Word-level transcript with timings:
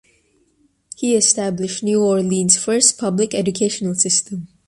He 0.97 1.15
established 1.15 1.83
New 1.83 2.01
Orleans' 2.03 2.57
first 2.57 2.97
public 2.97 3.35
educational 3.35 3.93
system. 3.93 4.47